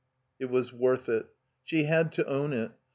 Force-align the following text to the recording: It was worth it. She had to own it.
It 0.39 0.45
was 0.45 0.73
worth 0.73 1.07
it. 1.09 1.27
She 1.63 1.83
had 1.83 2.11
to 2.13 2.25
own 2.27 2.53
it. 2.53 2.71